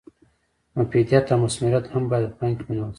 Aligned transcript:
مفیدیت 0.75 1.25
او 1.31 1.37
مثمریت 1.45 1.85
هم 1.93 2.03
باید 2.11 2.29
په 2.29 2.35
پام 2.39 2.51
کې 2.57 2.63
ونیول 2.65 2.87
شي. 2.87 2.89